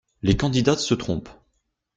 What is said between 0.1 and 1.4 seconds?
Les candidates se trompent.